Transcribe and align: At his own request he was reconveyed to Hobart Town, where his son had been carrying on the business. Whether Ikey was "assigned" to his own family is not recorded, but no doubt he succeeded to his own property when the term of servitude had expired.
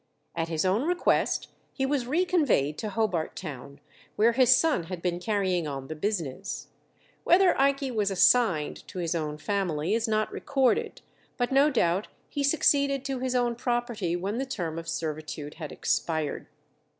At 0.35 0.47
his 0.47 0.65
own 0.65 0.81
request 0.87 1.49
he 1.71 1.85
was 1.85 2.07
reconveyed 2.07 2.75
to 2.79 2.89
Hobart 2.89 3.35
Town, 3.35 3.79
where 4.15 4.31
his 4.31 4.57
son 4.57 4.85
had 4.85 4.99
been 4.99 5.19
carrying 5.19 5.67
on 5.67 5.89
the 5.89 5.95
business. 5.95 6.69
Whether 7.23 7.55
Ikey 7.59 7.91
was 7.91 8.09
"assigned" 8.09 8.77
to 8.87 8.97
his 8.97 9.13
own 9.13 9.37
family 9.37 9.93
is 9.93 10.07
not 10.07 10.31
recorded, 10.31 11.01
but 11.37 11.51
no 11.51 11.69
doubt 11.69 12.07
he 12.29 12.43
succeeded 12.43 13.05
to 13.05 13.19
his 13.19 13.35
own 13.35 13.55
property 13.55 14.15
when 14.15 14.39
the 14.39 14.45
term 14.47 14.79
of 14.79 14.89
servitude 14.89 15.57
had 15.61 15.71
expired. 15.71 16.47